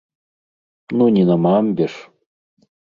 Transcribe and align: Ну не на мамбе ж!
Ну 0.97 1.05
не 1.19 1.23
на 1.29 1.37
мамбе 1.45 1.85
ж! 1.91 2.13